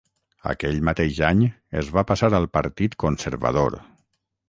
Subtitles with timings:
[0.53, 1.45] Aquell mateix any
[1.83, 3.83] es va passar al Partit Conservador.